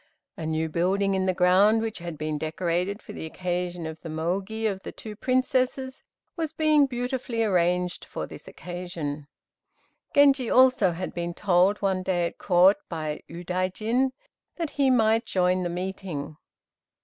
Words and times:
A 0.35 0.47
new 0.47 0.67
building 0.67 1.13
in 1.13 1.27
the 1.27 1.31
ground, 1.35 1.79
which 1.83 1.99
had 1.99 2.17
been 2.17 2.39
decorated 2.39 3.03
for 3.03 3.13
the 3.13 3.27
occasion 3.27 3.85
of 3.85 4.01
the 4.01 4.09
Mogi 4.09 4.65
of 4.65 4.81
the 4.81 4.91
two 4.91 5.15
Princesses, 5.15 6.01
was 6.35 6.53
being 6.53 6.87
beautifully 6.87 7.43
arranged 7.43 8.03
for 8.05 8.25
this 8.25 8.47
occasion. 8.47 9.27
Genji 10.15 10.49
also 10.49 10.93
had 10.93 11.13
been 11.13 11.35
told 11.35 11.83
one 11.83 12.01
day 12.01 12.25
at 12.25 12.39
Court 12.39 12.77
by 12.89 13.21
Udaijin 13.29 14.09
that 14.55 14.71
he 14.71 14.89
might 14.89 15.27
join 15.27 15.61
the 15.61 15.69
meeting. 15.69 16.35